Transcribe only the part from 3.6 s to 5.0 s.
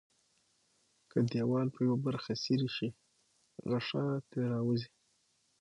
غشا ترې راوځي.